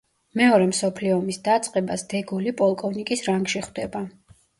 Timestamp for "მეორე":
0.39-0.67